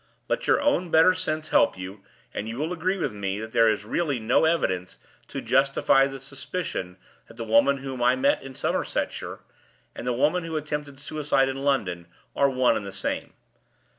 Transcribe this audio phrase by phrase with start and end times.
[0.27, 2.01] Let your own better sense help you;
[2.33, 6.19] and you will agree with me that there is really no evidence to justify the
[6.19, 9.41] suspicion that the woman whom I met in Somersetshire,
[9.95, 13.33] and the woman who attempted suicide in London, are one and the same.